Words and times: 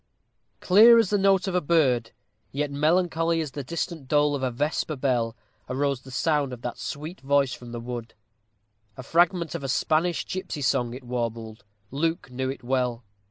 Clear 0.61 0.97
as 0.97 1.11
the 1.11 1.17
note 1.19 1.47
of 1.47 1.53
a 1.53 1.61
bird, 1.61 2.09
yet 2.51 2.71
melancholy 2.71 3.39
as 3.39 3.51
the 3.51 3.63
distant 3.63 4.07
dole 4.07 4.33
of 4.33 4.41
a 4.41 4.49
vesper 4.49 4.95
bell, 4.95 5.35
arose 5.69 6.01
the 6.01 6.09
sound 6.09 6.51
of 6.53 6.63
that 6.63 6.79
sweet 6.79 7.21
voice 7.21 7.53
from 7.53 7.71
the 7.71 7.79
wood. 7.79 8.15
A 8.97 9.03
fragment 9.03 9.53
of 9.53 9.63
a 9.63 9.69
Spanish 9.69 10.25
gipsy 10.25 10.63
song 10.63 10.95
it 10.95 11.03
warbled: 11.03 11.63
Luke 11.91 12.31
knew 12.31 12.49
it 12.49 12.63
well. 12.63 13.03